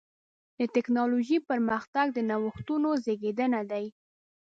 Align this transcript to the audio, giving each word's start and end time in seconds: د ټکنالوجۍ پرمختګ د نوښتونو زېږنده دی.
د 0.57 0.59
ټکنالوجۍ 0.75 1.37
پرمختګ 1.49 2.05
د 2.13 2.17
نوښتونو 2.29 2.89
زېږنده 3.03 3.61
دی. 3.71 3.85